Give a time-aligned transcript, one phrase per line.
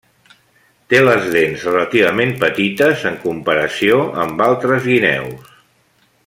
[0.93, 5.55] Té les dents relativament petites en comparació amb altres guineus.